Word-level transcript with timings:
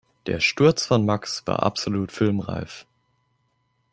Der 0.25 0.39
Sturz 0.39 0.87
von 0.87 1.05
Max 1.05 1.43
war 1.45 1.61
absolut 1.61 2.11
filmreif. 2.11 2.87